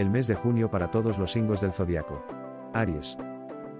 [0.00, 2.24] El mes de junio para todos los signos del zodiaco.
[2.72, 3.18] Aries.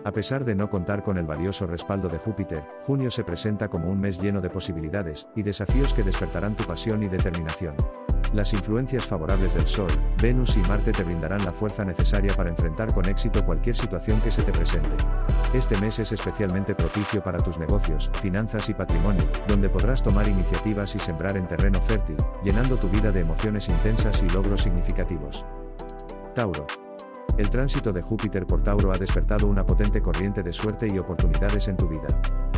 [0.05, 3.89] A pesar de no contar con el valioso respaldo de Júpiter, junio se presenta como
[3.89, 7.75] un mes lleno de posibilidades y desafíos que despertarán tu pasión y determinación.
[8.35, 9.88] Las influencias favorables del Sol,
[10.21, 14.31] Venus y Marte te brindarán la fuerza necesaria para enfrentar con éxito cualquier situación que
[14.31, 14.95] se te presente.
[15.55, 20.95] Este mes es especialmente propicio para tus negocios, finanzas y patrimonio, donde podrás tomar iniciativas
[20.95, 25.46] y sembrar en terreno fértil, llenando tu vida de emociones intensas y logros significativos.
[26.34, 26.66] Tauro.
[27.36, 31.68] El tránsito de Júpiter por Tauro ha despertado una potente corriente de suerte y oportunidades
[31.68, 32.09] en tu vida.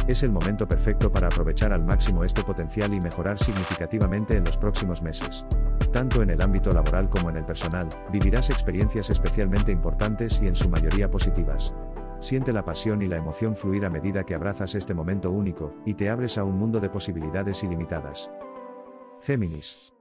[0.09, 4.57] Es el momento perfecto para aprovechar al máximo este potencial y mejorar significativamente en los
[4.57, 5.47] próximos meses.
[5.93, 10.57] Tanto en el ámbito laboral como en el personal, vivirás experiencias especialmente importantes y en
[10.57, 11.75] su mayoría positivas.
[12.21, 15.95] Siente la pasión y la emoción fluir a medida que abrazas este momento único, y
[15.95, 18.31] te abres a un mundo de posibilidades ilimitadas.
[19.23, 19.93] Géminis.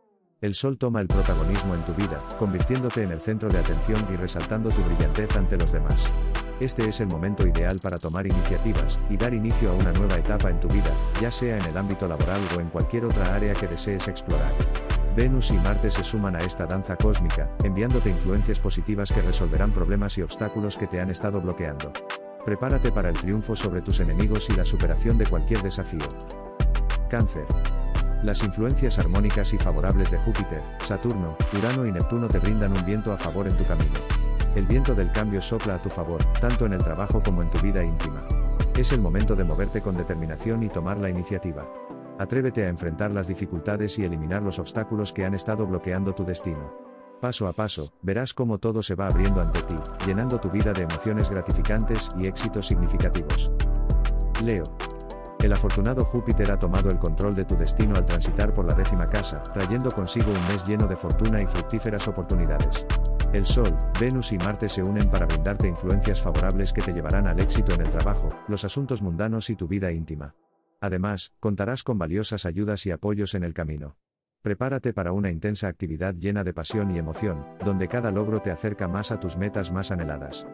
[0.41, 4.16] El sol toma el protagonismo en tu vida, convirtiéndote en el centro de atención y
[4.16, 6.12] resaltando tu brillantez ante los demás.
[6.59, 10.49] Este es el momento ideal para tomar iniciativas y dar inicio a una nueva etapa
[10.49, 13.68] en tu vida, ya sea en el ámbito laboral o en cualquier otra área que
[13.68, 14.51] desees explorar.
[15.16, 20.18] Venus y Marte se suman a esta danza cósmica, enviándote influencias positivas que resolverán problemas
[20.18, 21.94] y obstáculos que te han estado bloqueando.
[22.46, 26.07] Prepárate para el triunfo sobre tus enemigos y la superación de cualquier desafío.
[27.12, 27.46] Cáncer.
[28.24, 33.12] Las influencias armónicas y favorables de Júpiter, Saturno, Urano y Neptuno te brindan un viento
[33.12, 34.00] a favor en tu camino.
[34.55, 37.60] El viento del cambio sopla a tu favor, tanto en el trabajo como en tu
[37.60, 38.22] vida íntima.
[38.78, 41.66] Es el momento de moverte con determinación y tomar la iniciativa.
[42.20, 46.76] Atrévete a enfrentar las dificultades y eliminar los obstáculos que han estado bloqueando tu destino.
[47.20, 49.76] Paso a paso, verás cómo todo se va abriendo ante ti,
[50.06, 53.52] llenando tu vida de emociones gratificantes y éxitos significativos.
[54.44, 54.63] Leo.
[55.42, 59.10] El afortunado Júpiter ha tomado el control de tu destino al transitar por la décima
[59.10, 62.86] casa, trayendo consigo un mes lleno de fortuna y fructíferas oportunidades.
[63.34, 67.40] El Sol, Venus y Marte se unen para brindarte influencias favorables que te llevarán al
[67.40, 70.36] éxito en el trabajo, los asuntos mundanos y tu vida íntima.
[70.80, 73.97] Además, contarás con valiosas ayudas y apoyos en el camino.
[74.44, 78.88] Prepárate para una intensa actividad llena de pasión y emoción, donde cada logro te acerca
[78.88, 80.46] más a tus metas más anheladas.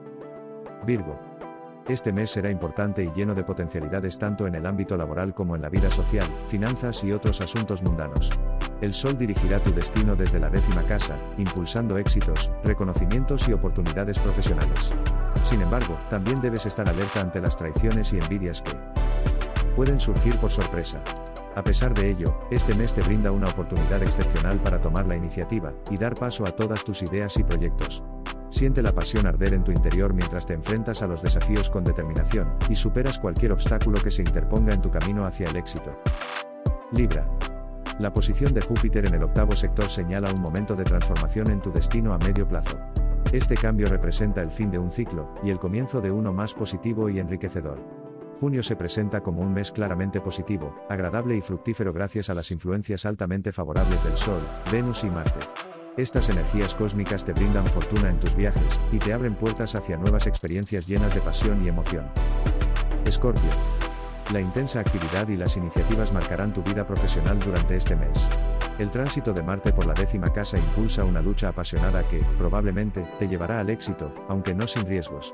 [0.86, 1.37] Virgo.
[1.88, 5.62] Este mes será importante y lleno de potencialidades tanto en el ámbito laboral como en
[5.62, 8.30] la vida social, finanzas y otros asuntos mundanos.
[8.82, 14.94] El Sol dirigirá tu destino desde la décima casa, impulsando éxitos, reconocimientos y oportunidades profesionales.
[15.44, 18.74] Sin embargo, también debes estar alerta ante las traiciones y envidias que
[19.78, 21.02] pueden surgir por sorpresa.
[21.56, 25.72] A pesar de ello, este mes te brinda una oportunidad excepcional para tomar la iniciativa
[25.90, 28.04] y dar paso a todas tus ideas y proyectos.
[28.50, 32.56] Siente la pasión arder en tu interior mientras te enfrentas a los desafíos con determinación,
[32.70, 36.02] y superas cualquier obstáculo que se interponga en tu camino hacia el éxito.
[36.92, 37.30] Libra.
[38.00, 41.72] La posición de Júpiter en el octavo sector señala un momento de transformación en tu
[41.72, 42.78] destino a medio plazo.
[43.32, 47.10] Este cambio representa el fin de un ciclo, y el comienzo de uno más positivo
[47.10, 47.80] y enriquecedor.
[48.40, 53.06] Junio se presenta como un mes claramente positivo, agradable y fructífero gracias a las influencias
[53.06, 54.42] altamente favorables del Sol,
[54.72, 55.67] Venus y Marte.
[55.98, 60.28] Estas energías cósmicas te brindan fortuna en tus viajes, y te abren puertas hacia nuevas
[60.28, 62.06] experiencias llenas de pasión y emoción.
[63.04, 63.50] Escorpio.
[64.32, 68.28] La intensa actividad y las iniciativas marcarán tu vida profesional durante este mes.
[68.78, 73.28] El tránsito de Marte por la décima casa impulsa una lucha apasionada que, probablemente, te
[73.28, 75.34] llevará al éxito, aunque no sin riesgos.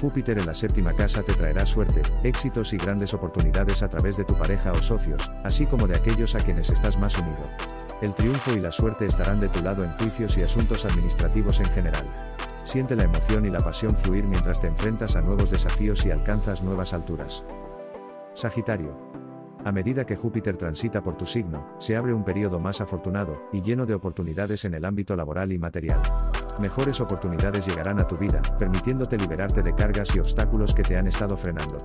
[0.00, 4.24] Júpiter en la séptima casa te traerá suerte, éxitos y grandes oportunidades a través de
[4.24, 7.46] tu pareja o socios, así como de aquellos a quienes estás más unido.
[8.00, 11.66] El triunfo y la suerte estarán de tu lado en juicios y asuntos administrativos en
[11.66, 12.06] general.
[12.64, 16.62] Siente la emoción y la pasión fluir mientras te enfrentas a nuevos desafíos y alcanzas
[16.62, 17.44] nuevas alturas.
[18.32, 18.96] Sagitario.
[19.64, 23.60] A medida que Júpiter transita por tu signo, se abre un periodo más afortunado, y
[23.60, 26.00] lleno de oportunidades en el ámbito laboral y material.
[26.58, 31.06] Mejores oportunidades llegarán a tu vida, permitiéndote liberarte de cargas y obstáculos que te han
[31.06, 31.76] estado frenando.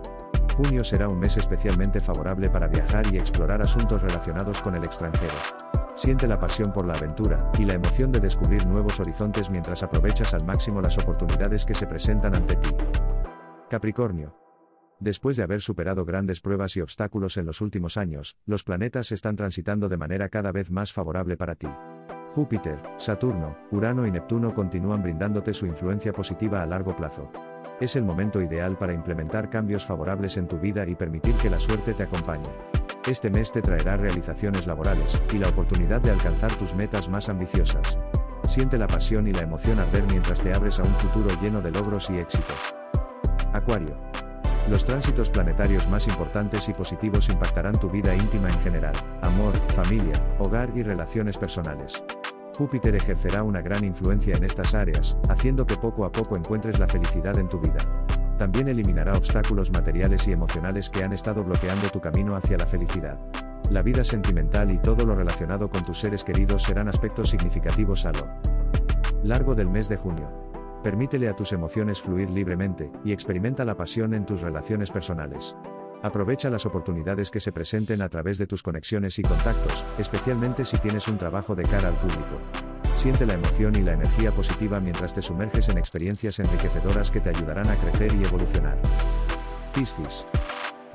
[0.56, 5.65] Junio será un mes especialmente favorable para viajar y explorar asuntos relacionados con el extranjero.
[5.96, 10.34] Siente la pasión por la aventura, y la emoción de descubrir nuevos horizontes mientras aprovechas
[10.34, 12.70] al máximo las oportunidades que se presentan ante ti.
[13.70, 14.36] Capricornio.
[15.00, 19.38] Después de haber superado grandes pruebas y obstáculos en los últimos años, los planetas están
[19.38, 21.68] transitando de manera cada vez más favorable para ti.
[22.34, 27.32] Júpiter, Saturno, Urano y Neptuno continúan brindándote su influencia positiva a largo plazo.
[27.80, 31.60] Es el momento ideal para implementar cambios favorables en tu vida y permitir que la
[31.60, 32.75] suerte te acompañe.
[33.08, 38.00] Este mes te traerá realizaciones laborales, y la oportunidad de alcanzar tus metas más ambiciosas.
[38.50, 41.70] Siente la pasión y la emoción arder mientras te abres a un futuro lleno de
[41.70, 42.74] logros y éxitos.
[43.54, 43.96] Acuario.
[44.72, 50.14] Los tránsitos planetarios más importantes y positivos impactarán tu vida íntima en general, amor, familia,
[50.40, 52.04] hogar y relaciones personales.
[52.58, 56.88] Júpiter ejercerá una gran influencia en estas áreas, haciendo que poco a poco encuentres la
[56.88, 57.86] felicidad en tu vida.
[58.38, 63.20] También eliminará obstáculos materiales y emocionales que han estado bloqueando tu camino hacia la felicidad.
[63.70, 68.12] La vida sentimental y todo lo relacionado con tus seres queridos serán aspectos significativos a
[68.12, 68.28] lo
[69.24, 70.30] largo del mes de junio.
[70.84, 75.56] Permítele a tus emociones fluir libremente, y experimenta la pasión en tus relaciones personales.
[76.04, 80.78] Aprovecha las oportunidades que se presenten a través de tus conexiones y contactos, especialmente si
[80.78, 82.75] tienes un trabajo de cara al público.
[83.06, 87.30] Siente la emoción y la energía positiva mientras te sumerges en experiencias enriquecedoras que te
[87.30, 88.80] ayudarán a crecer y evolucionar.
[89.76, 90.26] Piscis.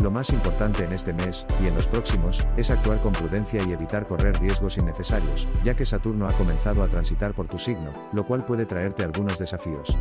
[0.02, 3.72] Lo más importante en este mes, y en los próximos, es actuar con prudencia y
[3.72, 8.24] evitar correr riesgos innecesarios, ya que Saturno ha comenzado a transitar por tu signo, lo
[8.24, 9.96] cual puede traerte algunos desafíos.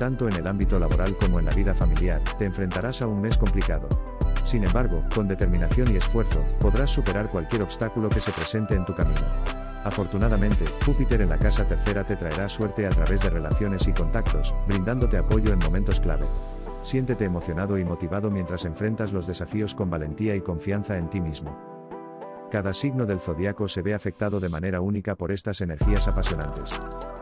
[0.00, 3.38] Tanto en el ámbito laboral como en la vida familiar, te enfrentarás a un mes
[3.38, 3.88] complicado.
[4.42, 8.96] Sin embargo, con determinación y esfuerzo, podrás superar cualquier obstáculo que se presente en tu
[8.96, 9.61] camino.
[9.84, 14.54] Afortunadamente, Júpiter en la casa tercera te traerá suerte a través de relaciones y contactos,
[14.66, 16.26] brindándote apoyo en momentos clave.
[16.82, 21.56] Siéntete emocionado y motivado mientras enfrentas los desafíos con valentía y confianza en ti mismo.
[22.50, 26.78] Cada signo del zodiaco se ve afectado de manera única por estas energías apasionantes.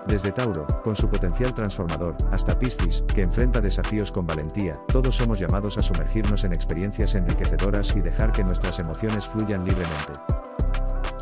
[0.07, 5.39] Desde Tauro, con su potencial transformador, hasta Piscis, que enfrenta desafíos con valentía, todos somos
[5.39, 10.40] llamados a sumergirnos en experiencias enriquecedoras y dejar que nuestras emociones fluyan libremente.